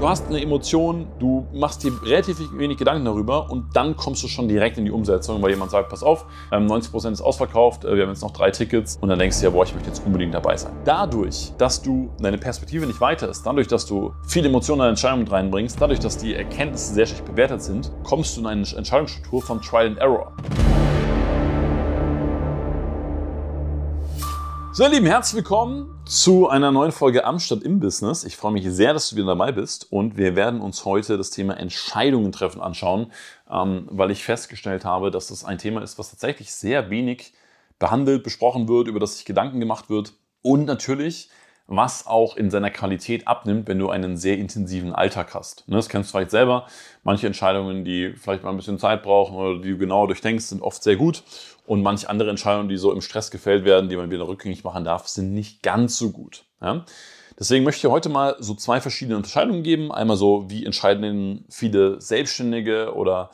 du 0.00 0.08
hast 0.08 0.28
eine 0.28 0.40
Emotion, 0.40 1.06
du 1.18 1.46
machst 1.52 1.84
dir 1.84 1.92
relativ 2.02 2.38
wenig 2.54 2.78
Gedanken 2.78 3.04
darüber 3.04 3.50
und 3.50 3.76
dann 3.76 3.96
kommst 3.96 4.22
du 4.22 4.28
schon 4.28 4.48
direkt 4.48 4.78
in 4.78 4.86
die 4.86 4.90
Umsetzung, 4.90 5.42
weil 5.42 5.50
jemand 5.50 5.70
sagt, 5.70 5.90
pass 5.90 6.02
auf, 6.02 6.24
90% 6.50 7.06
ähm, 7.06 7.12
ist 7.12 7.20
ausverkauft, 7.20 7.84
äh, 7.84 7.94
wir 7.94 8.04
haben 8.04 8.10
jetzt 8.10 8.22
noch 8.22 8.30
drei 8.30 8.50
Tickets 8.50 8.96
und 9.00 9.10
dann 9.10 9.18
denkst 9.18 9.38
du 9.38 9.44
ja, 9.44 9.50
boah, 9.50 9.64
ich 9.64 9.74
möchte 9.74 9.90
jetzt 9.90 10.04
unbedingt 10.04 10.32
dabei 10.32 10.56
sein. 10.56 10.72
Dadurch, 10.84 11.52
dass 11.58 11.82
du 11.82 12.10
deine 12.18 12.38
Perspektive 12.38 12.86
nicht 12.86 13.00
weiter 13.00 13.28
ist, 13.28 13.42
dadurch, 13.42 13.68
dass 13.68 13.84
du 13.84 14.12
viele 14.26 14.48
Emotionen 14.48 14.78
in 14.78 14.84
deine 14.84 14.90
Entscheidung 14.90 15.20
mit 15.20 15.30
reinbringst, 15.30 15.76
dadurch, 15.78 16.00
dass 16.00 16.16
die 16.16 16.34
Erkenntnisse 16.34 16.94
sehr 16.94 17.06
schlecht 17.06 17.26
bewertet 17.26 17.62
sind, 17.62 17.92
kommst 18.02 18.36
du 18.36 18.40
in 18.40 18.46
eine 18.46 18.66
Entscheidungsstruktur 18.74 19.42
von 19.42 19.60
Trial 19.60 19.88
and 19.88 19.98
Error. 19.98 20.32
So, 24.80 24.86
ihr 24.86 24.92
Lieben, 24.92 25.08
herzlich 25.08 25.36
willkommen 25.36 26.00
zu 26.06 26.48
einer 26.48 26.72
neuen 26.72 26.90
Folge 26.90 27.26
Amstadt 27.26 27.64
im 27.64 27.80
Business. 27.80 28.24
Ich 28.24 28.38
freue 28.38 28.52
mich 28.52 28.64
sehr, 28.70 28.94
dass 28.94 29.10
du 29.10 29.16
wieder 29.16 29.26
dabei 29.26 29.52
bist 29.52 29.92
und 29.92 30.16
wir 30.16 30.36
werden 30.36 30.62
uns 30.62 30.86
heute 30.86 31.18
das 31.18 31.28
Thema 31.28 31.58
Entscheidungen 31.58 32.32
treffen 32.32 32.62
anschauen, 32.62 33.12
ähm, 33.50 33.86
weil 33.90 34.10
ich 34.10 34.24
festgestellt 34.24 34.86
habe, 34.86 35.10
dass 35.10 35.26
das 35.26 35.44
ein 35.44 35.58
Thema 35.58 35.82
ist, 35.82 35.98
was 35.98 36.08
tatsächlich 36.08 36.54
sehr 36.54 36.88
wenig 36.88 37.34
behandelt, 37.78 38.22
besprochen 38.22 38.68
wird, 38.68 38.88
über 38.88 39.00
das 39.00 39.16
sich 39.16 39.26
Gedanken 39.26 39.60
gemacht 39.60 39.90
wird 39.90 40.14
und 40.40 40.64
natürlich 40.64 41.28
was 41.70 42.08
auch 42.08 42.36
in 42.36 42.50
seiner 42.50 42.70
Qualität 42.70 43.28
abnimmt, 43.28 43.68
wenn 43.68 43.78
du 43.78 43.90
einen 43.90 44.16
sehr 44.16 44.36
intensiven 44.38 44.92
Alltag 44.92 45.34
hast. 45.34 45.68
Ne, 45.68 45.76
das 45.76 45.88
kennst 45.88 46.10
du 46.10 46.12
vielleicht 46.12 46.32
selber. 46.32 46.66
Manche 47.04 47.28
Entscheidungen, 47.28 47.84
die 47.84 48.12
vielleicht 48.16 48.42
mal 48.42 48.50
ein 48.50 48.56
bisschen 48.56 48.80
Zeit 48.80 49.04
brauchen 49.04 49.36
oder 49.36 49.60
die 49.60 49.70
du 49.70 49.78
genauer 49.78 50.08
durchdenkst, 50.08 50.44
sind 50.44 50.62
oft 50.62 50.82
sehr 50.82 50.96
gut. 50.96 51.22
Und 51.66 51.82
manche 51.82 52.10
andere 52.10 52.28
Entscheidungen, 52.28 52.68
die 52.68 52.76
so 52.76 52.92
im 52.92 53.00
Stress 53.00 53.30
gefällt 53.30 53.64
werden, 53.64 53.88
die 53.88 53.96
man 53.96 54.10
wieder 54.10 54.26
rückgängig 54.26 54.64
machen 54.64 54.84
darf, 54.84 55.06
sind 55.06 55.32
nicht 55.32 55.62
ganz 55.62 55.96
so 55.96 56.10
gut. 56.10 56.44
Deswegen 57.38 57.64
möchte 57.64 57.86
ich 57.86 57.92
heute 57.92 58.08
mal 58.08 58.34
so 58.40 58.54
zwei 58.54 58.80
verschiedene 58.80 59.16
Unterscheidungen 59.16 59.62
geben. 59.62 59.92
Einmal 59.92 60.16
so, 60.16 60.50
wie 60.50 60.66
entscheiden 60.66 61.46
viele 61.48 62.00
Selbstständige 62.00 62.94
oder 62.94 63.30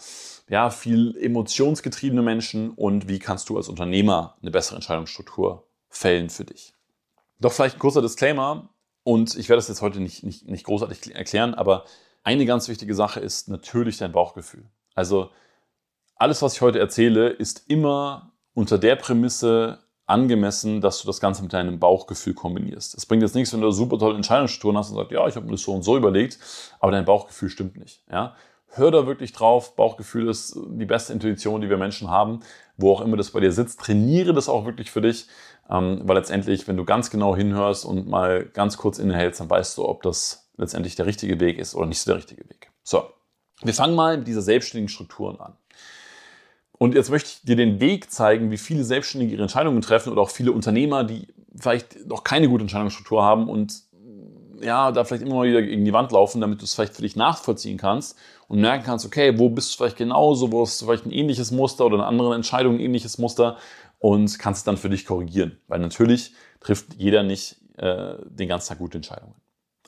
ja, 0.51 0.69
viel 0.69 1.17
emotionsgetriebene 1.19 2.23
Menschen 2.23 2.71
und 2.71 3.09
wie 3.09 3.19
kannst 3.19 3.49
du 3.49 3.57
als 3.57 3.71
Unternehmer 3.71 4.37
eine 4.43 4.51
bessere 4.51 4.77
Entscheidungsstruktur 4.77 5.67
fällen 5.89 6.29
für 6.29 6.45
dich. 6.45 6.76
Doch 7.41 7.53
vielleicht 7.53 7.77
ein 7.77 7.81
kurzer 7.81 8.03
Disclaimer 8.03 8.69
und 9.03 9.37
ich 9.37 9.49
werde 9.49 9.59
das 9.59 9.69
jetzt 9.69 9.83
heute 9.83 10.01
nicht, 10.01 10.23
nicht, 10.23 10.49
nicht 10.49 10.65
großartig 10.65 11.15
erklären, 11.15 11.55
aber 11.55 11.85
eine 12.23 12.47
ganz 12.47 12.69
wichtige 12.69 12.95
Sache 12.95 13.21
ist 13.21 13.49
natürlich 13.49 13.99
dein 13.99 14.13
Bauchgefühl. 14.13 14.65
Also 14.95 15.31
alles, 16.17 16.43
was 16.43 16.55
ich 16.55 16.61
heute 16.61 16.79
erzähle, 16.79 17.29
ist 17.29 17.69
immer 17.69 18.33
unter 18.55 18.79
der 18.79 18.97
Prämisse 18.97 19.79
angemessen, 20.07 20.81
dass 20.81 21.01
du 21.01 21.07
das 21.07 21.21
Ganze 21.21 21.43
mit 21.43 21.53
deinem 21.53 21.79
Bauchgefühl 21.79 22.35
kombinierst. 22.35 22.97
Es 22.97 23.07
bringt 23.07 23.23
jetzt 23.23 23.35
nichts, 23.35 23.53
wenn 23.53 23.61
du 23.61 23.71
super 23.71 23.99
tolle 23.99 24.15
Entscheidungsstrukturen 24.15 24.79
hast 24.79 24.91
und 24.91 24.97
sagst, 24.97 25.11
ja, 25.11 25.27
ich 25.27 25.37
habe 25.37 25.47
mir 25.47 25.53
das 25.53 25.63
so 25.63 25.73
und 25.73 25.83
so 25.83 25.97
überlegt, 25.97 26.39
aber 26.81 26.93
dein 26.93 27.05
Bauchgefühl 27.05 27.51
stimmt 27.51 27.77
nicht. 27.77 28.03
Ja? 28.11 28.35
Hör 28.69 28.91
da 28.91 29.07
wirklich 29.07 29.33
drauf. 29.33 29.75
Bauchgefühl 29.75 30.29
ist 30.29 30.57
die 30.69 30.85
beste 30.85 31.13
Intuition, 31.13 31.61
die 31.61 31.69
wir 31.69 31.77
Menschen 31.77 32.09
haben. 32.11 32.41
Wo 32.77 32.93
auch 32.93 33.01
immer 33.01 33.17
das 33.17 33.31
bei 33.31 33.41
dir 33.41 33.53
sitzt, 33.53 33.81
trainiere 33.81 34.35
das 34.35 34.49
auch 34.49 34.67
wirklich 34.67 34.91
für 34.91 35.01
dich. 35.01 35.27
Ähm, 35.69 36.03
weil 36.05 36.17
letztendlich, 36.17 36.69
wenn 36.69 36.77
du 36.77 36.85
ganz 36.85 37.11
genau 37.11 37.35
hinhörst 37.35 37.85
und 37.85 38.07
mal 38.07 38.45
ganz 38.45 38.77
kurz 38.77 38.99
innehältst, 38.99 39.41
dann 39.41 39.51
weißt 39.51 39.79
du, 39.79 39.87
ob 39.87 40.03
das 40.03 40.51
letztendlich 40.57 40.95
der 40.95 41.07
richtige 41.07 41.41
Weg 41.41 41.59
ist 41.59 41.75
oder 41.75 41.87
nicht 41.87 42.01
so 42.01 42.11
der 42.11 42.19
richtige 42.19 42.49
Weg. 42.49 42.71
So, 42.83 43.05
wir 43.63 43.75
fangen 43.75 43.95
mal 43.95 44.19
mit 44.19 44.29
dieser 44.29 44.43
selbstständigen 44.43 44.89
Strukturen 44.89 45.41
an. 45.41 45.57
Und 46.79 46.95
jetzt 46.95 47.11
möchte 47.11 47.31
ich 47.31 47.43
dir 47.43 47.57
den 47.57 47.81
Weg 47.81 48.11
zeigen, 48.11 48.51
wie 48.51 48.59
viele 48.59 48.85
Selbstständige 48.85 49.33
ihre 49.33 49.43
Entscheidungen 49.43 49.81
treffen 49.81 50.13
oder 50.13 50.21
auch 50.21 50.31
viele 50.31 50.53
Unternehmer, 50.53 51.05
die 51.05 51.29
vielleicht 51.59 52.07
noch 52.07 52.23
keine 52.23 52.49
gute 52.49 52.63
Entscheidungsstruktur 52.63 53.23
haben 53.23 53.49
und 53.49 53.83
ja, 54.61 54.93
da 54.93 55.05
vielleicht 55.05 55.25
immer 55.25 55.37
mal 55.37 55.49
wieder 55.49 55.63
gegen 55.63 55.85
die 55.85 55.93
Wand 55.93 56.13
laufen, 56.13 56.41
damit 56.41 56.61
du 56.61 56.65
es 56.65 56.75
vielleicht 56.75 56.95
für 56.95 57.03
dich 57.03 57.17
nachvollziehen 57.17 57.79
kannst 57.79 58.17
und 58.49 58.61
merken 58.61 58.85
kannst, 58.85 59.07
okay, 59.07 59.39
wo 59.39 59.49
bist 59.49 59.73
du 59.73 59.79
vielleicht 59.79 59.97
genauso, 59.97 60.53
wo 60.53 60.63
hast 60.63 60.81
du 60.81 60.87
vielleicht 60.87 61.07
ein 61.07 61.13
ähnliches 61.13 61.51
Muster 61.51 61.87
oder 61.87 61.97
eine 61.97 62.07
andere 62.07 62.35
Entscheidung 62.35 62.75
ein 62.75 62.81
ähnliches 62.81 63.19
Muster 63.19 63.57
und 63.99 64.39
kannst 64.39 64.59
es 64.59 64.65
dann 64.65 64.77
für 64.77 64.91
dich 64.91 65.07
korrigieren. 65.07 65.59
Weil 65.69 65.81
natürlich 65.81 66.35
trifft 66.61 66.95
jeder 66.95 67.23
nicht 67.23 67.57
äh, 67.77 68.15
den 68.25 68.49
ganzen 68.49 68.69
Tag 68.69 68.79
gute 68.79 68.99
Entscheidungen. 68.99 69.35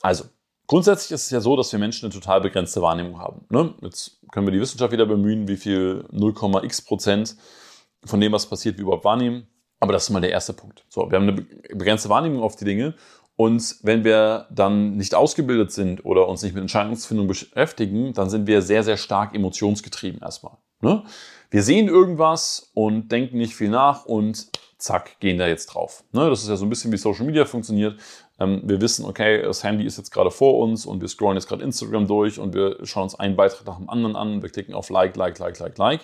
Also, 0.00 0.24
grundsätzlich 0.66 1.12
ist 1.12 1.24
es 1.24 1.30
ja 1.30 1.40
so, 1.40 1.56
dass 1.56 1.72
wir 1.72 1.78
Menschen 1.78 2.06
eine 2.06 2.14
total 2.14 2.40
begrenzte 2.40 2.82
Wahrnehmung 2.82 3.18
haben. 3.18 3.46
Ne? 3.50 3.74
Jetzt 3.82 4.20
können 4.32 4.46
wir 4.46 4.52
die 4.52 4.60
Wissenschaft 4.60 4.92
wieder 4.92 5.06
bemühen, 5.06 5.48
wie 5.48 5.56
viel 5.56 6.04
0,x 6.12 6.82
Prozent 6.82 7.36
von 8.04 8.20
dem, 8.20 8.32
was 8.32 8.46
passiert, 8.46 8.76
wir 8.76 8.82
überhaupt 8.82 9.04
wahrnehmen. 9.04 9.48
Aber 9.80 9.92
das 9.92 10.04
ist 10.04 10.10
mal 10.10 10.20
der 10.20 10.30
erste 10.30 10.52
Punkt. 10.52 10.84
So, 10.88 11.10
wir 11.10 11.18
haben 11.18 11.28
eine 11.28 11.42
begrenzte 11.42 12.08
Wahrnehmung 12.08 12.42
auf 12.42 12.56
die 12.56 12.64
Dinge. 12.64 12.94
Und 13.38 13.76
wenn 13.82 14.02
wir 14.02 14.48
dann 14.50 14.96
nicht 14.96 15.14
ausgebildet 15.14 15.70
sind 15.70 16.04
oder 16.04 16.26
uns 16.26 16.42
nicht 16.42 16.54
mit 16.54 16.62
Entscheidungsfindung 16.62 17.28
beschäftigen, 17.28 18.12
dann 18.12 18.28
sind 18.28 18.48
wir 18.48 18.62
sehr, 18.62 18.82
sehr 18.82 18.96
stark 18.96 19.32
emotionsgetrieben 19.32 20.20
erstmal. 20.20 20.56
Ne? 20.80 21.04
Wir 21.48 21.62
sehen 21.62 21.86
irgendwas 21.86 22.72
und 22.74 23.12
denken 23.12 23.38
nicht 23.38 23.54
viel 23.54 23.68
nach 23.68 24.06
und 24.06 24.48
zack, 24.78 25.20
gehen 25.20 25.38
da 25.38 25.46
jetzt 25.46 25.66
drauf. 25.66 26.02
Ne? 26.10 26.28
Das 26.28 26.42
ist 26.42 26.48
ja 26.48 26.56
so 26.56 26.66
ein 26.66 26.68
bisschen 26.68 26.90
wie 26.90 26.96
Social 26.96 27.26
Media 27.26 27.44
funktioniert. 27.44 28.00
Ähm, 28.40 28.62
wir 28.64 28.80
wissen, 28.80 29.04
okay, 29.04 29.40
das 29.40 29.62
Handy 29.62 29.84
ist 29.84 29.98
jetzt 29.98 30.10
gerade 30.10 30.32
vor 30.32 30.58
uns 30.58 30.84
und 30.84 31.00
wir 31.00 31.06
scrollen 31.06 31.36
jetzt 31.36 31.46
gerade 31.46 31.62
Instagram 31.62 32.08
durch 32.08 32.40
und 32.40 32.54
wir 32.54 32.84
schauen 32.86 33.04
uns 33.04 33.14
einen 33.14 33.36
Beitrag 33.36 33.64
nach 33.68 33.76
dem 33.76 33.88
anderen 33.88 34.16
an 34.16 34.42
wir 34.42 34.50
klicken 34.50 34.74
auf 34.74 34.90
Like, 34.90 35.14
Like, 35.14 35.38
Like, 35.38 35.60
Like, 35.60 35.78
Like, 35.78 36.00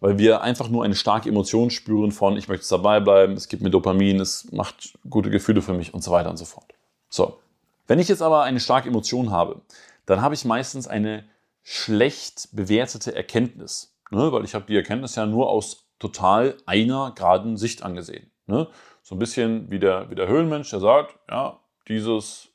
weil 0.00 0.18
wir 0.18 0.40
einfach 0.40 0.68
nur 0.68 0.84
eine 0.84 0.94
starke 0.94 1.28
Emotion 1.28 1.70
spüren 1.70 2.10
von, 2.10 2.36
ich 2.36 2.48
möchte 2.48 2.66
dabei 2.68 3.00
bleiben, 3.00 3.34
es 3.34 3.48
gibt 3.48 3.62
mir 3.62 3.70
Dopamin, 3.70 4.18
es 4.18 4.50
macht 4.50 4.98
gute 5.08 5.30
Gefühle 5.30 5.62
für 5.62 5.74
mich 5.74 5.94
und 5.94 6.02
so 6.02 6.10
weiter 6.10 6.30
und 6.30 6.38
so 6.38 6.46
fort. 6.46 6.72
So, 7.08 7.38
wenn 7.86 7.98
ich 7.98 8.08
jetzt 8.08 8.22
aber 8.22 8.42
eine 8.42 8.60
starke 8.60 8.88
Emotion 8.88 9.30
habe, 9.30 9.60
dann 10.06 10.22
habe 10.22 10.34
ich 10.34 10.44
meistens 10.44 10.88
eine 10.88 11.24
schlecht 11.62 12.48
bewertete 12.52 13.14
Erkenntnis. 13.14 13.94
Ne? 14.10 14.32
Weil 14.32 14.44
ich 14.44 14.54
habe 14.54 14.64
die 14.66 14.76
Erkenntnis 14.76 15.16
ja 15.16 15.26
nur 15.26 15.50
aus 15.50 15.86
total 15.98 16.56
einer 16.66 17.12
geraden 17.14 17.56
Sicht 17.56 17.82
angesehen. 17.82 18.30
Ne? 18.46 18.68
So 19.02 19.14
ein 19.14 19.18
bisschen 19.18 19.70
wie 19.70 19.78
der, 19.78 20.10
wie 20.10 20.14
der 20.14 20.28
Höhlenmensch, 20.28 20.70
der 20.70 20.80
sagt, 20.80 21.18
ja, 21.28 21.60
dieses 21.88 22.48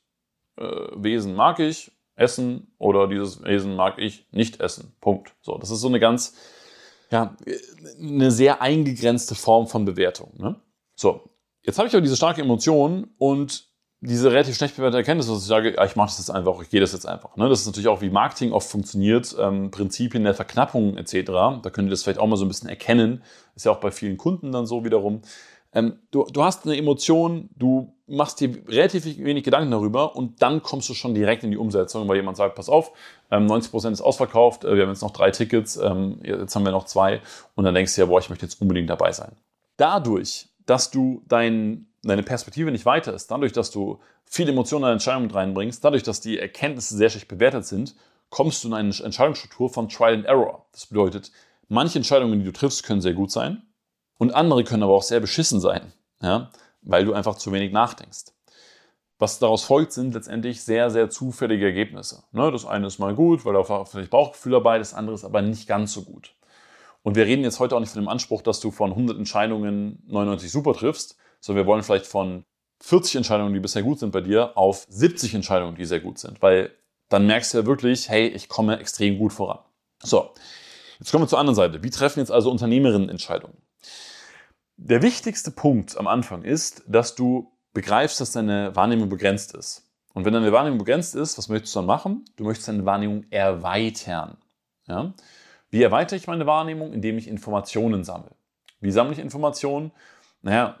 äh, 0.56 0.64
Wesen 0.94 1.34
mag 1.34 1.60
ich 1.60 1.92
essen 2.16 2.72
oder 2.78 3.08
dieses 3.08 3.44
Wesen 3.44 3.76
mag 3.76 3.98
ich 3.98 4.26
nicht 4.32 4.60
essen. 4.60 4.94
Punkt. 5.00 5.34
So, 5.42 5.58
das 5.58 5.70
ist 5.70 5.80
so 5.80 5.88
eine 5.88 6.00
ganz, 6.00 6.34
ja, 7.10 7.36
eine 8.00 8.30
sehr 8.30 8.60
eingegrenzte 8.60 9.34
Form 9.34 9.66
von 9.66 9.84
Bewertung. 9.84 10.32
Ne? 10.38 10.56
So, 10.94 11.30
jetzt 11.62 11.78
habe 11.78 11.88
ich 11.88 11.94
aber 11.94 12.02
diese 12.02 12.16
starke 12.16 12.42
Emotion 12.42 13.08
und 13.18 13.68
diese 14.00 14.30
relativ 14.30 14.56
schlecht 14.56 14.76
bewährte 14.76 14.98
Erkenntnis, 14.98 15.26
dass 15.26 15.38
ich 15.38 15.46
sage, 15.46 15.74
ja, 15.74 15.84
ich 15.84 15.96
mache 15.96 16.08
das 16.08 16.18
jetzt 16.18 16.30
einfach, 16.30 16.60
ich 16.60 16.68
gehe 16.68 16.80
das 16.80 16.92
jetzt 16.92 17.06
einfach. 17.06 17.36
Ne? 17.36 17.48
Das 17.48 17.60
ist 17.60 17.66
natürlich 17.66 17.88
auch, 17.88 18.02
wie 18.02 18.10
Marketing 18.10 18.52
oft 18.52 18.68
funktioniert, 18.68 19.34
ähm, 19.38 19.70
Prinzipien 19.70 20.22
der 20.24 20.34
Verknappung 20.34 20.96
etc. 20.96 21.24
Da 21.62 21.70
könnt 21.72 21.88
ihr 21.88 21.90
das 21.90 22.02
vielleicht 22.02 22.20
auch 22.20 22.26
mal 22.26 22.36
so 22.36 22.44
ein 22.44 22.48
bisschen 22.48 22.68
erkennen. 22.68 23.22
Ist 23.54 23.64
ja 23.64 23.72
auch 23.72 23.80
bei 23.80 23.90
vielen 23.90 24.18
Kunden 24.18 24.52
dann 24.52 24.66
so 24.66 24.84
wiederum. 24.84 25.22
Ähm, 25.76 25.98
du, 26.10 26.24
du 26.24 26.42
hast 26.42 26.64
eine 26.64 26.74
Emotion, 26.74 27.50
du 27.54 27.94
machst 28.06 28.40
dir 28.40 28.62
relativ 28.66 29.04
wenig 29.04 29.44
Gedanken 29.44 29.70
darüber 29.70 30.16
und 30.16 30.40
dann 30.40 30.62
kommst 30.62 30.88
du 30.88 30.94
schon 30.94 31.14
direkt 31.14 31.44
in 31.44 31.50
die 31.50 31.58
Umsetzung, 31.58 32.08
weil 32.08 32.16
jemand 32.16 32.38
sagt, 32.38 32.54
pass 32.54 32.70
auf, 32.70 32.92
ähm, 33.30 33.46
90% 33.46 33.92
ist 33.92 34.00
ausverkauft, 34.00 34.64
äh, 34.64 34.74
wir 34.74 34.84
haben 34.84 34.88
jetzt 34.88 35.02
noch 35.02 35.10
drei 35.10 35.30
Tickets, 35.30 35.76
ähm, 35.76 36.18
jetzt 36.22 36.56
haben 36.56 36.64
wir 36.64 36.72
noch 36.72 36.86
zwei 36.86 37.20
und 37.56 37.64
dann 37.64 37.74
denkst 37.74 37.94
du 37.94 38.00
ja, 38.00 38.06
boah, 38.06 38.18
ich 38.20 38.30
möchte 38.30 38.46
jetzt 38.46 38.58
unbedingt 38.62 38.88
dabei 38.88 39.12
sein. 39.12 39.32
Dadurch, 39.76 40.48
dass 40.64 40.90
du 40.90 41.22
dein 41.28 41.86
deine 42.02 42.22
Perspektive 42.22 42.70
nicht 42.70 42.86
weiter 42.86 43.12
ist, 43.12 43.30
dadurch, 43.30 43.52
dass 43.52 43.70
du 43.70 43.98
viele 44.24 44.52
Emotionen 44.52 44.84
in 44.84 44.92
Entscheidungen 44.92 45.26
mit 45.26 45.34
reinbringst, 45.34 45.84
dadurch, 45.84 46.04
dass 46.04 46.20
die 46.20 46.38
Erkenntnisse 46.38 46.96
sehr 46.96 47.10
schlecht 47.10 47.28
bewertet 47.28 47.66
sind, 47.66 47.94
kommst 48.30 48.64
du 48.64 48.68
in 48.68 48.74
eine 48.74 48.94
Entscheidungsstruktur 48.94 49.68
von 49.68 49.88
Trial 49.88 50.14
and 50.14 50.24
Error. 50.24 50.64
Das 50.72 50.86
bedeutet, 50.86 51.32
manche 51.68 51.98
Entscheidungen, 51.98 52.38
die 52.38 52.44
du 52.46 52.52
triffst, 52.52 52.82
können 52.84 53.00
sehr 53.00 53.12
gut 53.12 53.30
sein 53.30 53.62
und 54.18 54.34
andere 54.34 54.64
können 54.64 54.82
aber 54.82 54.94
auch 54.94 55.02
sehr 55.02 55.20
beschissen 55.20 55.60
sein, 55.60 55.92
ja, 56.20 56.50
weil 56.82 57.04
du 57.04 57.12
einfach 57.12 57.36
zu 57.36 57.52
wenig 57.52 57.72
nachdenkst. 57.72 58.32
Was 59.18 59.38
daraus 59.38 59.64
folgt, 59.64 59.92
sind 59.92 60.12
letztendlich 60.12 60.62
sehr, 60.62 60.90
sehr 60.90 61.08
zufällige 61.08 61.64
Ergebnisse. 61.64 62.24
Ne, 62.32 62.50
das 62.52 62.66
eine 62.66 62.86
ist 62.86 62.98
mal 62.98 63.14
gut, 63.14 63.44
weil 63.44 63.54
da 63.54 63.84
vielleicht 63.84 64.10
Bauchgefühl 64.10 64.52
dabei, 64.52 64.78
das 64.78 64.92
andere 64.92 65.14
ist 65.14 65.24
aber 65.24 65.40
nicht 65.40 65.66
ganz 65.66 65.92
so 65.94 66.02
gut. 66.02 66.34
Und 67.02 67.14
wir 67.14 67.24
reden 67.24 67.44
jetzt 67.44 67.60
heute 67.60 67.76
auch 67.76 67.80
nicht 67.80 67.92
von 67.92 68.02
dem 68.02 68.08
Anspruch, 68.08 68.42
dass 68.42 68.60
du 68.60 68.70
von 68.70 68.90
100 68.90 69.16
Entscheidungen 69.16 70.02
99 70.08 70.50
super 70.50 70.74
triffst, 70.74 71.16
sondern 71.40 71.64
wir 71.64 71.68
wollen 71.68 71.82
vielleicht 71.82 72.06
von 72.06 72.44
40 72.82 73.16
Entscheidungen, 73.16 73.54
die 73.54 73.60
bisher 73.60 73.82
gut 73.82 74.00
sind 74.00 74.10
bei 74.10 74.20
dir, 74.20 74.56
auf 74.58 74.86
70 74.88 75.34
Entscheidungen, 75.34 75.76
die 75.76 75.84
sehr 75.84 76.00
gut 76.00 76.18
sind. 76.18 76.42
Weil 76.42 76.72
dann 77.08 77.26
merkst 77.26 77.54
du 77.54 77.58
ja 77.58 77.66
wirklich, 77.66 78.08
hey, 78.08 78.26
ich 78.26 78.48
komme 78.48 78.78
extrem 78.78 79.18
gut 79.18 79.32
voran. 79.32 79.60
So, 80.02 80.30
jetzt 80.98 81.10
kommen 81.10 81.24
wir 81.24 81.28
zur 81.28 81.38
anderen 81.38 81.54
Seite. 81.54 81.82
Wie 81.82 81.90
treffen 81.90 82.18
jetzt 82.20 82.30
also 82.30 82.50
Unternehmerinnen 82.50 83.08
Entscheidungen? 83.08 83.56
Der 84.78 85.00
wichtigste 85.02 85.50
Punkt 85.50 85.96
am 85.96 86.06
Anfang 86.06 86.42
ist, 86.42 86.84
dass 86.86 87.14
du 87.14 87.50
begreifst, 87.72 88.20
dass 88.20 88.32
deine 88.32 88.76
Wahrnehmung 88.76 89.08
begrenzt 89.08 89.54
ist. 89.54 89.90
Und 90.12 90.24
wenn 90.24 90.34
deine 90.34 90.52
Wahrnehmung 90.52 90.78
begrenzt 90.78 91.14
ist, 91.14 91.38
was 91.38 91.48
möchtest 91.48 91.74
du 91.74 91.80
dann 91.80 91.86
machen? 91.86 92.24
Du 92.36 92.44
möchtest 92.44 92.68
deine 92.68 92.84
Wahrnehmung 92.84 93.24
erweitern. 93.30 94.36
Ja? 94.86 95.14
Wie 95.70 95.82
erweitere 95.82 96.16
ich 96.16 96.26
meine 96.26 96.46
Wahrnehmung? 96.46 96.92
Indem 96.92 97.16
ich 97.18 97.26
Informationen 97.26 98.04
sammle. 98.04 98.30
Wie 98.80 98.90
sammle 98.90 99.14
ich 99.14 99.18
Informationen? 99.18 99.92
Naja, 100.42 100.78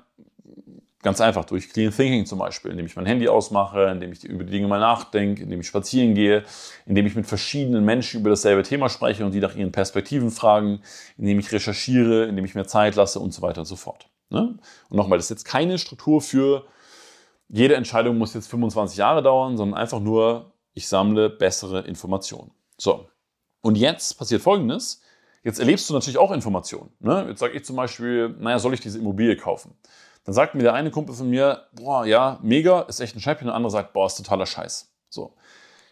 Ganz 1.06 1.20
einfach 1.20 1.44
durch 1.44 1.68
Clean 1.70 1.92
Thinking 1.92 2.26
zum 2.26 2.40
Beispiel, 2.40 2.72
indem 2.72 2.84
ich 2.86 2.96
mein 2.96 3.06
Handy 3.06 3.28
ausmache, 3.28 3.90
indem 3.92 4.10
ich 4.10 4.24
über 4.24 4.42
die 4.42 4.50
Dinge 4.50 4.66
mal 4.66 4.80
nachdenke, 4.80 5.44
indem 5.44 5.60
ich 5.60 5.68
spazieren 5.68 6.16
gehe, 6.16 6.42
indem 6.84 7.06
ich 7.06 7.14
mit 7.14 7.26
verschiedenen 7.28 7.84
Menschen 7.84 8.22
über 8.22 8.30
dasselbe 8.30 8.64
Thema 8.64 8.88
spreche 8.88 9.24
und 9.24 9.30
die 9.30 9.38
nach 9.38 9.54
ihren 9.54 9.70
Perspektiven 9.70 10.32
fragen, 10.32 10.80
indem 11.16 11.38
ich 11.38 11.52
recherchiere, 11.52 12.24
indem 12.24 12.44
ich 12.44 12.56
mir 12.56 12.66
Zeit 12.66 12.96
lasse 12.96 13.20
und 13.20 13.32
so 13.32 13.40
weiter 13.40 13.60
und 13.60 13.66
so 13.66 13.76
fort. 13.76 14.08
Ne? 14.30 14.58
Und 14.88 14.96
nochmal, 14.96 15.16
das 15.16 15.26
ist 15.26 15.30
jetzt 15.30 15.44
keine 15.44 15.78
Struktur 15.78 16.20
für 16.20 16.66
jede 17.48 17.76
Entscheidung 17.76 18.18
muss 18.18 18.34
jetzt 18.34 18.50
25 18.50 18.98
Jahre 18.98 19.22
dauern, 19.22 19.56
sondern 19.56 19.78
einfach 19.78 20.00
nur, 20.00 20.54
ich 20.74 20.88
sammle 20.88 21.30
bessere 21.30 21.82
Informationen. 21.82 22.50
So. 22.78 23.08
Und 23.60 23.76
jetzt 23.76 24.18
passiert 24.18 24.42
Folgendes. 24.42 25.02
Jetzt 25.44 25.60
erlebst 25.60 25.88
du 25.88 25.94
natürlich 25.94 26.18
auch 26.18 26.32
Informationen. 26.32 26.90
Ne? 26.98 27.26
Jetzt 27.28 27.38
sage 27.38 27.54
ich 27.54 27.64
zum 27.64 27.76
Beispiel, 27.76 28.34
naja, 28.40 28.58
soll 28.58 28.74
ich 28.74 28.80
diese 28.80 28.98
Immobilie 28.98 29.36
kaufen? 29.36 29.76
Dann 30.26 30.34
sagt 30.34 30.56
mir 30.56 30.62
der 30.64 30.74
eine 30.74 30.90
Kumpel 30.90 31.14
von 31.14 31.30
mir, 31.30 31.68
boah, 31.72 32.04
ja, 32.04 32.38
mega, 32.42 32.80
ist 32.82 33.00
echt 33.00 33.14
ein 33.14 33.20
Champion. 33.20 33.46
Der 33.46 33.54
andere 33.54 33.70
sagt, 33.70 33.92
boah, 33.92 34.06
ist 34.06 34.16
totaler 34.16 34.44
Scheiß. 34.44 34.92
So. 35.08 35.34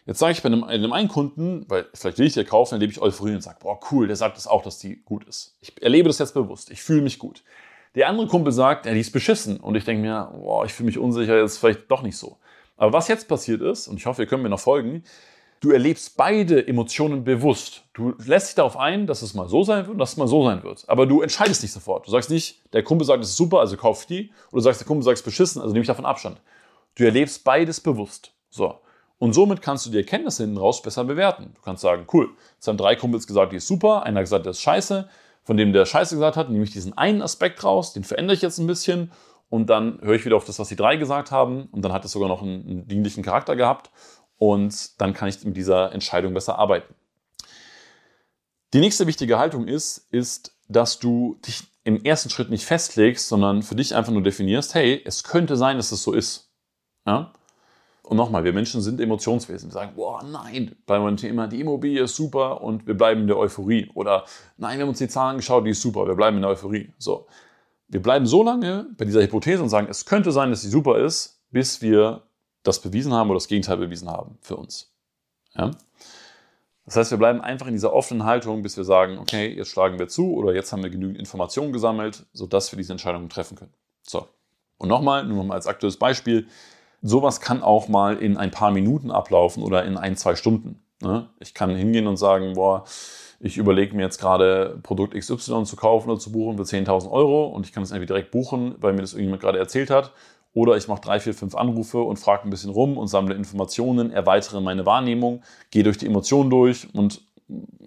Jetzt 0.05 0.19
sage 0.19 0.33
ich 0.33 0.43
bei 0.43 0.47
einem, 0.47 0.65
einem 0.65 0.91
einen 0.91 1.07
Kunden, 1.07 1.65
weil 1.69 1.87
vielleicht 1.93 2.19
will 2.19 2.27
ich 2.27 2.33
die 2.33 2.43
kaufen, 2.43 2.73
dann 2.73 2.81
lebe 2.81 2.91
ich 2.91 3.01
Euphorie 3.01 3.33
und 3.33 3.41
sage, 3.41 3.57
boah, 3.61 3.79
cool, 3.91 4.07
der 4.07 4.17
sagt 4.17 4.35
das 4.35 4.45
auch, 4.45 4.61
dass 4.61 4.77
die 4.77 5.01
gut 5.03 5.23
ist. 5.23 5.57
Ich 5.61 5.81
erlebe 5.81 6.09
das 6.09 6.19
jetzt 6.19 6.33
bewusst. 6.33 6.69
Ich 6.69 6.83
fühle 6.83 7.01
mich 7.01 7.17
gut. 7.17 7.43
Der 7.95 8.09
andere 8.09 8.27
Kumpel 8.27 8.51
sagt, 8.51 8.85
ja, 8.85 8.93
die 8.93 8.99
ist 8.99 9.13
beschissen. 9.13 9.57
Und 9.57 9.75
ich 9.75 9.85
denke 9.85 10.01
mir, 10.01 10.31
boah, 10.33 10.65
ich 10.65 10.73
fühle 10.73 10.87
mich 10.87 10.99
unsicher, 10.99 11.39
jetzt 11.39 11.57
vielleicht 11.57 11.89
doch 11.89 12.01
nicht 12.01 12.17
so. 12.17 12.37
Aber 12.75 12.91
was 12.91 13.07
jetzt 13.07 13.29
passiert 13.29 13.61
ist, 13.61 13.87
und 13.87 13.97
ich 13.97 14.05
hoffe, 14.05 14.23
ihr 14.23 14.27
könnt 14.27 14.43
mir 14.43 14.49
noch 14.49 14.59
folgen, 14.59 15.03
du 15.65 15.71
erlebst 15.71 16.15
beide 16.15 16.67
Emotionen 16.67 17.23
bewusst. 17.23 17.85
Du 17.93 18.13
lässt 18.23 18.49
dich 18.49 18.55
darauf 18.55 18.77
ein, 18.77 19.07
dass 19.07 19.23
es 19.23 19.33
mal 19.33 19.49
so 19.49 19.63
sein 19.63 19.85
wird 19.85 19.93
und 19.93 19.97
dass 19.97 20.11
es 20.11 20.17
mal 20.17 20.27
so 20.27 20.45
sein 20.45 20.61
wird. 20.61 20.83
Aber 20.87 21.07
du 21.07 21.21
entscheidest 21.21 21.63
nicht 21.63 21.71
sofort. 21.71 22.05
Du 22.05 22.11
sagst 22.11 22.29
nicht, 22.29 22.61
der 22.71 22.83
Kumpel 22.83 23.03
sagt, 23.03 23.23
es 23.23 23.31
ist 23.31 23.37
super, 23.37 23.61
also 23.61 23.75
kauf 23.75 24.05
die. 24.05 24.29
Oder 24.51 24.59
du 24.59 24.59
sagst, 24.59 24.81
der 24.81 24.87
Kumpel 24.87 25.03
sagt, 25.03 25.15
es 25.15 25.21
ist 25.21 25.25
beschissen, 25.25 25.63
also 25.63 25.73
nehme 25.73 25.81
ich 25.81 25.87
davon 25.87 26.05
Abstand. 26.05 26.39
Du 26.93 27.03
erlebst 27.03 27.43
beides 27.43 27.81
bewusst. 27.81 28.31
So. 28.51 28.75
Und 29.17 29.33
somit 29.33 29.63
kannst 29.63 29.87
du 29.87 29.89
die 29.89 29.97
Erkenntnisse 29.97 30.43
hinten 30.43 30.59
raus 30.59 30.83
besser 30.83 31.03
bewerten. 31.03 31.53
Du 31.55 31.61
kannst 31.61 31.81
sagen, 31.81 32.05
cool, 32.13 32.29
es 32.59 32.67
haben 32.67 32.77
drei 32.77 32.95
Kumpels 32.95 33.25
gesagt, 33.25 33.51
die 33.51 33.57
ist 33.57 33.67
super, 33.67 34.03
einer 34.03 34.19
hat 34.19 34.25
gesagt, 34.25 34.45
das 34.45 34.57
ist 34.57 34.61
scheiße. 34.61 35.09
Von 35.43 35.57
dem 35.57 35.73
der 35.73 35.87
Scheiße 35.87 36.13
gesagt 36.13 36.37
hat, 36.37 36.51
nehme 36.51 36.63
ich 36.63 36.71
diesen 36.71 36.95
einen 36.95 37.23
Aspekt 37.23 37.63
raus, 37.63 37.93
den 37.93 38.03
verändere 38.03 38.35
ich 38.35 38.43
jetzt 38.43 38.59
ein 38.59 38.67
bisschen 38.67 39.11
und 39.49 39.69
dann 39.69 39.99
höre 40.01 40.15
ich 40.15 40.25
wieder 40.25 40.35
auf 40.35 40.45
das, 40.45 40.59
was 40.59 40.69
die 40.69 40.75
drei 40.75 40.97
gesagt 40.97 41.31
haben 41.31 41.69
und 41.71 41.83
dann 41.83 41.93
hat 41.93 42.05
es 42.05 42.11
sogar 42.11 42.29
noch 42.29 42.41
einen, 42.41 42.67
einen 42.67 42.87
dienlichen 42.87 43.23
Charakter 43.23 43.55
gehabt 43.55 43.89
und 44.37 44.99
dann 45.01 45.13
kann 45.13 45.29
ich 45.29 45.43
mit 45.43 45.57
dieser 45.57 45.91
Entscheidung 45.93 46.33
besser 46.33 46.57
arbeiten. 46.59 46.93
Die 48.73 48.79
nächste 48.79 49.07
wichtige 49.07 49.37
Haltung 49.39 49.67
ist, 49.67 50.07
ist, 50.11 50.57
dass 50.67 50.99
du 50.99 51.37
dich 51.45 51.63
im 51.83 52.03
ersten 52.03 52.29
Schritt 52.29 52.49
nicht 52.49 52.65
festlegst, 52.65 53.27
sondern 53.27 53.61
für 53.61 53.75
dich 53.75 53.95
einfach 53.95 54.11
nur 54.11 54.23
definierst, 54.23 54.73
hey, 54.73 55.01
es 55.05 55.23
könnte 55.23 55.55
sein, 55.55 55.77
dass 55.77 55.91
es 55.91 56.03
so 56.03 56.13
ist. 56.13 56.49
Ja? 57.05 57.31
Und 58.01 58.17
nochmal, 58.17 58.43
wir 58.43 58.53
Menschen 58.53 58.81
sind 58.81 58.99
Emotionswesen. 58.99 59.69
Wir 59.69 59.73
sagen, 59.73 59.93
boah, 59.95 60.23
nein, 60.23 60.75
bei 60.85 60.99
meinem 60.99 61.17
Thema, 61.17 61.47
die 61.47 61.59
Immobilie 61.59 62.03
ist 62.03 62.15
super 62.15 62.61
und 62.61 62.85
wir 62.85 62.95
bleiben 62.95 63.21
in 63.21 63.27
der 63.27 63.37
Euphorie. 63.37 63.89
Oder 63.93 64.25
nein, 64.57 64.77
wir 64.77 64.83
haben 64.83 64.89
uns 64.89 64.99
die 64.99 65.07
Zahlen 65.07 65.37
geschaut, 65.37 65.65
die 65.65 65.71
ist 65.71 65.81
super, 65.81 66.07
wir 66.07 66.15
bleiben 66.15 66.37
in 66.37 66.41
der 66.41 66.51
Euphorie. 66.51 66.91
So. 66.97 67.27
Wir 67.87 68.01
bleiben 68.01 68.25
so 68.25 68.43
lange 68.43 68.87
bei 68.97 69.05
dieser 69.05 69.21
Hypothese 69.21 69.61
und 69.61 69.69
sagen, 69.69 69.87
es 69.89 70.05
könnte 70.05 70.31
sein, 70.31 70.49
dass 70.49 70.63
sie 70.63 70.69
super 70.69 70.97
ist, 70.97 71.39
bis 71.51 71.81
wir 71.81 72.23
das 72.65 72.81
bewiesen 72.81 73.13
haben 73.13 73.29
oder 73.29 73.37
das 73.37 73.47
Gegenteil 73.47 73.77
bewiesen 73.77 74.09
haben 74.09 74.37
für 74.41 74.57
uns. 74.57 74.91
Ja? 75.55 75.71
Das 76.85 76.97
heißt, 76.97 77.11
wir 77.11 77.17
bleiben 77.17 77.41
einfach 77.41 77.67
in 77.67 77.73
dieser 77.73 77.93
offenen 77.93 78.25
Haltung, 78.25 78.61
bis 78.61 78.77
wir 78.77 78.83
sagen, 78.83 79.17
okay, 79.17 79.47
jetzt 79.47 79.69
schlagen 79.69 79.97
wir 79.97 80.07
zu 80.07 80.33
oder 80.33 80.53
jetzt 80.53 80.71
haben 80.71 80.83
wir 80.83 80.89
genügend 80.89 81.17
Informationen 81.17 81.73
gesammelt, 81.73 82.25
sodass 82.33 82.71
wir 82.71 82.77
diese 82.77 82.93
Entscheidungen 82.93 83.29
treffen 83.29 83.57
können. 83.57 83.73
So. 84.03 84.27
Und 84.77 84.89
nochmal, 84.89 85.25
nur 85.25 85.43
mal 85.43 85.55
als 85.55 85.67
aktuelles 85.67 85.97
Beispiel, 85.97 86.47
sowas 87.01 87.39
kann 87.39 87.63
auch 87.63 87.87
mal 87.87 88.17
in 88.17 88.37
ein 88.37 88.51
paar 88.51 88.71
Minuten 88.71 89.09
ablaufen 89.09 89.63
oder 89.63 89.83
in 89.85 89.97
ein, 89.97 90.15
zwei 90.15 90.35
Stunden. 90.35 90.81
Ne? 91.01 91.29
Ich 91.39 91.53
kann 91.53 91.75
hingehen 91.75 92.07
und 92.07 92.17
sagen, 92.17 92.53
boah, 92.53 92.83
ich 93.39 93.57
überlege 93.57 93.95
mir 93.95 94.03
jetzt 94.03 94.19
gerade 94.19 94.79
Produkt 94.83 95.13
XY 95.13 95.63
zu 95.65 95.75
kaufen 95.75 96.09
oder 96.09 96.19
zu 96.19 96.31
buchen 96.31 96.57
für 96.57 96.63
10.000 96.63 97.09
Euro 97.09 97.47
und 97.47 97.65
ich 97.65 97.73
kann 97.73 97.83
es 97.83 97.91
entweder 97.91 98.15
direkt 98.15 98.31
buchen, 98.31 98.75
weil 98.79 98.93
mir 98.93 99.01
das 99.01 99.13
irgendjemand 99.13 99.41
gerade 99.41 99.59
erzählt 99.59 99.89
hat 99.89 100.11
oder 100.55 100.77
ich 100.77 100.87
mache 100.87 101.01
drei, 101.01 101.19
vier, 101.19 101.33
fünf 101.33 101.53
Anrufe 101.53 102.01
und 102.01 102.17
frage 102.17 102.45
ein 102.45 102.49
bisschen 102.49 102.71
rum 102.71 102.97
und 102.97 103.07
sammle 103.07 103.35
Informationen, 103.35 104.09
erweitere 104.09 104.61
meine 104.61 104.85
Wahrnehmung, 104.85 105.43
gehe 105.69 105.83
durch 105.83 105.97
die 105.97 106.05
Emotionen 106.05 106.49
durch 106.49 106.87
und 106.93 107.21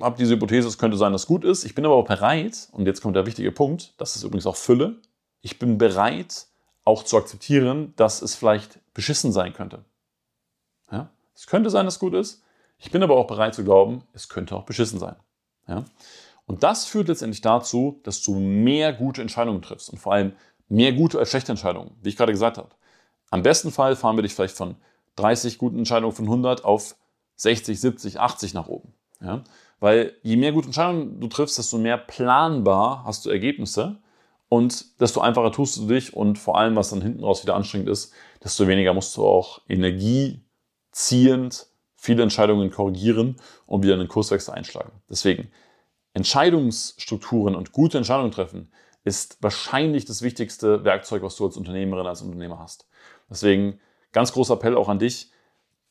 habe 0.00 0.18
diese 0.18 0.34
Hypothese, 0.34 0.68
es 0.68 0.76
könnte 0.76 0.98
sein, 0.98 1.12
dass 1.12 1.22
es 1.22 1.26
gut 1.26 1.44
ist. 1.44 1.64
Ich 1.64 1.74
bin 1.74 1.86
aber 1.86 1.94
auch 1.94 2.06
bereit, 2.06 2.68
und 2.72 2.86
jetzt 2.86 3.00
kommt 3.00 3.16
der 3.16 3.24
wichtige 3.24 3.50
Punkt, 3.52 3.94
das 3.96 4.16
ist 4.16 4.22
übrigens 4.22 4.46
auch 4.46 4.54
Fülle, 4.54 5.00
ich 5.40 5.58
bin 5.58 5.78
bereit, 5.78 6.46
auch 6.84 7.04
zu 7.04 7.16
akzeptieren, 7.16 7.94
dass 7.96 8.20
es 8.20 8.34
vielleicht 8.34 8.78
beschissen 8.92 9.32
sein 9.32 9.54
könnte. 9.54 9.84
Ja? 10.92 11.08
Es 11.34 11.46
könnte 11.46 11.70
sein, 11.70 11.86
dass 11.86 11.94
es 11.94 12.00
gut 12.00 12.14
ist. 12.14 12.42
Ich 12.78 12.90
bin 12.90 13.02
aber 13.02 13.16
auch 13.16 13.26
bereit 13.26 13.54
zu 13.54 13.64
glauben, 13.64 14.02
es 14.12 14.28
könnte 14.28 14.54
auch 14.54 14.64
beschissen 14.64 14.98
sein. 14.98 15.16
Ja? 15.66 15.86
Und 16.44 16.62
das 16.62 16.84
führt 16.84 17.08
letztendlich 17.08 17.40
dazu, 17.40 18.00
dass 18.04 18.22
du 18.22 18.34
mehr 18.34 18.92
gute 18.92 19.22
Entscheidungen 19.22 19.62
triffst 19.62 19.90
und 19.90 19.98
vor 19.98 20.12
allem 20.12 20.32
mehr 20.68 20.92
gute 20.92 21.18
als 21.18 21.30
schlechte 21.30 21.52
Entscheidungen, 21.52 21.96
wie 22.02 22.10
ich 22.10 22.16
gerade 22.16 22.32
gesagt 22.32 22.58
habe. 22.58 22.70
Am 23.30 23.42
besten 23.42 23.70
Fall 23.70 23.96
fahren 23.96 24.16
wir 24.16 24.22
dich 24.22 24.34
vielleicht 24.34 24.56
von 24.56 24.76
30 25.16 25.58
guten 25.58 25.78
Entscheidungen 25.78 26.14
von 26.14 26.26
100 26.26 26.64
auf 26.64 26.96
60, 27.36 27.80
70, 27.80 28.20
80 28.20 28.54
nach 28.54 28.68
oben. 28.68 28.92
Ja? 29.20 29.44
Weil 29.80 30.14
je 30.22 30.36
mehr 30.36 30.52
gute 30.52 30.66
Entscheidungen 30.66 31.20
du 31.20 31.28
triffst, 31.28 31.58
desto 31.58 31.78
mehr 31.78 31.98
planbar 31.98 33.04
hast 33.04 33.26
du 33.26 33.30
Ergebnisse 33.30 33.98
und 34.48 35.00
desto 35.00 35.20
einfacher 35.20 35.52
tust 35.52 35.76
du 35.76 35.86
dich 35.86 36.14
und 36.14 36.38
vor 36.38 36.58
allem, 36.58 36.74
was 36.76 36.90
dann 36.90 37.02
hinten 37.02 37.22
raus 37.22 37.42
wieder 37.42 37.54
anstrengend 37.54 37.88
ist, 37.88 38.12
desto 38.42 38.66
weniger 38.66 38.94
musst 38.94 39.16
du 39.16 39.24
auch 39.26 39.60
energieziehend 39.68 41.66
viele 41.94 42.22
Entscheidungen 42.22 42.70
korrigieren 42.70 43.36
und 43.66 43.82
wieder 43.82 43.94
einen 43.94 44.08
Kurswechsel 44.08 44.54
einschlagen. 44.54 44.92
Deswegen 45.10 45.50
Entscheidungsstrukturen 46.14 47.54
und 47.54 47.72
gute 47.72 47.98
Entscheidungen 47.98 48.30
treffen 48.30 48.72
ist 49.08 49.38
wahrscheinlich 49.40 50.04
das 50.04 50.22
wichtigste 50.22 50.84
Werkzeug, 50.84 51.22
was 51.22 51.36
du 51.36 51.46
als 51.46 51.56
Unternehmerin, 51.56 52.06
als 52.06 52.22
Unternehmer 52.22 52.58
hast. 52.58 52.86
Deswegen 53.28 53.80
ganz 54.12 54.32
großer 54.32 54.54
Appell 54.54 54.76
auch 54.76 54.88
an 54.88 54.98
dich. 54.98 55.30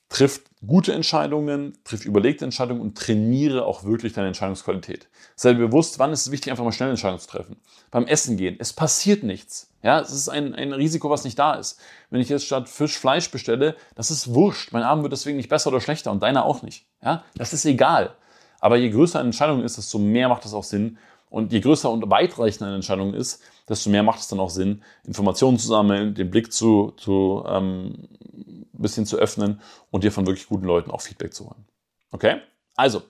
Triff 0.09 0.41
gute 0.65 0.93
Entscheidungen, 0.93 1.77
triff 1.83 2.05
überlegte 2.05 2.45
Entscheidungen 2.45 2.79
und 2.79 2.97
trainiere 2.97 3.65
auch 3.65 3.83
wirklich 3.83 4.13
deine 4.13 4.27
Entscheidungsqualität. 4.27 5.09
Sei 5.35 5.51
dir 5.51 5.59
bewusst, 5.59 5.99
wann 5.99 6.13
ist 6.13 6.21
es 6.21 6.31
wichtig, 6.31 6.49
einfach 6.49 6.63
mal 6.63 6.71
schnell 6.71 6.89
Entscheidungen 6.89 7.19
zu 7.19 7.27
treffen. 7.27 7.57
Beim 7.91 8.07
Essen 8.07 8.37
gehen. 8.37 8.55
Es 8.57 8.71
passiert 8.71 9.23
nichts. 9.23 9.69
Ja, 9.83 9.99
es 9.99 10.11
ist 10.11 10.29
ein, 10.29 10.55
ein 10.55 10.71
Risiko, 10.71 11.09
was 11.09 11.25
nicht 11.25 11.37
da 11.37 11.55
ist. 11.55 11.79
Wenn 12.09 12.21
ich 12.21 12.29
jetzt 12.29 12.45
statt 12.45 12.69
Fisch 12.69 12.97
Fleisch 12.97 13.29
bestelle, 13.31 13.75
das 13.95 14.09
ist 14.09 14.33
wurscht. 14.33 14.71
Mein 14.71 14.83
Abend 14.83 15.03
wird 15.03 15.11
deswegen 15.11 15.35
nicht 15.35 15.49
besser 15.49 15.71
oder 15.71 15.81
schlechter 15.81 16.11
und 16.11 16.23
deiner 16.23 16.45
auch 16.45 16.61
nicht. 16.61 16.85
Ja, 17.03 17.25
das 17.35 17.51
ist 17.51 17.65
egal. 17.65 18.15
Aber 18.59 18.77
je 18.77 18.89
größer 18.89 19.19
eine 19.19 19.27
Entscheidung 19.27 19.61
ist, 19.61 19.77
desto 19.77 19.99
mehr 19.99 20.29
macht 20.29 20.45
es 20.45 20.53
auch 20.53 20.63
Sinn, 20.63 20.97
und 21.29 21.51
je 21.51 21.59
größer 21.59 21.89
und 21.89 22.09
weitreichender 22.09 22.67
eine 22.67 22.75
Entscheidung 22.75 23.13
ist, 23.13 23.41
desto 23.67 23.89
mehr 23.89 24.03
macht 24.03 24.19
es 24.19 24.27
dann 24.27 24.39
auch 24.39 24.49
Sinn, 24.49 24.83
Informationen 25.05 25.59
zu 25.59 25.67
sammeln, 25.67 26.15
den 26.15 26.29
Blick 26.29 26.53
zu, 26.53 26.93
zu 26.97 27.43
ähm, 27.47 28.07
bisschen 28.73 29.05
zu 29.05 29.17
öffnen 29.17 29.61
und 29.91 30.03
dir 30.03 30.11
von 30.11 30.25
wirklich 30.25 30.47
guten 30.47 30.65
Leuten 30.65 30.91
auch 30.91 31.01
Feedback 31.01 31.33
zu 31.33 31.45
holen. 31.45 31.65
Okay? 32.11 32.41
Also, 32.75 33.01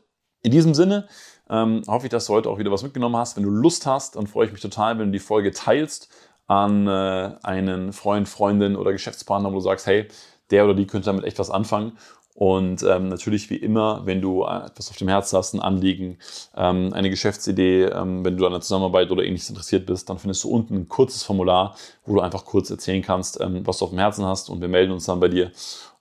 in 0.42 0.52
diesem 0.52 0.74
Sinne 0.74 1.08
ähm, 1.50 1.84
hoffe 1.88 2.08
ich, 2.08 2.12
dass 2.12 2.26
du 2.26 2.34
heute 2.34 2.50
auch 2.50 2.58
wieder 2.58 2.72
was 2.72 2.84
mitgenommen 2.84 3.18
hast. 3.18 3.36
Wenn 3.36 3.44
du 3.44 3.50
Lust 3.50 3.86
hast, 3.86 4.16
dann 4.16 4.28
freue 4.28 4.46
ich 4.46 4.52
mich 4.52 4.62
total, 4.62 4.98
wenn 4.98 5.08
du 5.08 5.12
die 5.12 5.20
Folge 5.20 5.52
teilst 5.52 6.10
an 6.48 6.88
äh, 6.88 7.32
einen 7.44 7.92
Freund, 7.94 8.30
Freundin 8.30 8.76
oder 8.76 8.92
Geschäftspartner, 8.92 9.50
wo 9.52 9.56
du 9.56 9.62
sagst, 9.62 9.86
hey, 9.86 10.08
der 10.50 10.64
oder 10.64 10.74
die 10.74 10.88
könnte 10.88 11.08
damit 11.08 11.26
echt 11.26 11.40
was 11.40 11.50
anfangen. 11.50 11.98
Und 12.40 12.84
ähm, 12.84 13.08
natürlich 13.08 13.50
wie 13.50 13.56
immer, 13.56 14.06
wenn 14.06 14.22
du 14.22 14.44
äh, 14.44 14.68
etwas 14.68 14.92
auf 14.92 14.98
dem 14.98 15.08
Herzen 15.08 15.36
hast, 15.36 15.56
ein 15.56 15.60
Anliegen, 15.60 16.20
ähm, 16.56 16.94
eine 16.94 17.10
Geschäftsidee, 17.10 17.86
ähm, 17.86 18.24
wenn 18.24 18.38
du 18.38 18.46
an 18.46 18.52
der 18.52 18.62
Zusammenarbeit 18.62 19.10
oder 19.10 19.24
ähnliches 19.24 19.50
interessiert 19.50 19.88
bist, 19.88 20.08
dann 20.08 20.20
findest 20.20 20.44
du 20.44 20.50
unten 20.50 20.76
ein 20.76 20.88
kurzes 20.88 21.24
Formular, 21.24 21.76
wo 22.06 22.14
du 22.14 22.22
einfach 22.22 22.46
kurz 22.46 22.70
erzählen 22.70 23.02
kannst, 23.02 23.42
ähm, 23.42 23.66
was 23.66 23.80
du 23.80 23.86
auf 23.86 23.90
dem 23.90 23.98
Herzen 23.98 24.24
hast 24.24 24.52
und 24.52 24.62
wir 24.62 24.68
melden 24.68 24.92
uns 24.92 25.06
dann 25.06 25.20
bei 25.20 25.30
dir. 25.30 25.52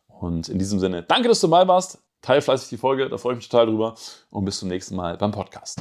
Und 0.08 0.50
in 0.50 0.58
diesem 0.58 0.78
Sinne, 0.78 1.02
danke, 1.02 1.28
dass 1.28 1.40
du 1.40 1.46
dabei 1.46 1.66
warst. 1.68 2.02
Teil 2.20 2.42
fleißig 2.42 2.68
die 2.68 2.76
Folge, 2.76 3.08
da 3.08 3.16
freue 3.16 3.32
ich 3.32 3.38
mich 3.38 3.48
total 3.48 3.64
drüber 3.64 3.94
und 4.28 4.44
bis 4.44 4.58
zum 4.58 4.68
nächsten 4.68 4.94
Mal 4.94 5.16
beim 5.16 5.32
Podcast. 5.32 5.80